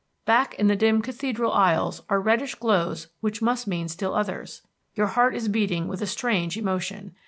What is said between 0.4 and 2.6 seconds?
in the dim cathedral aisles are reddish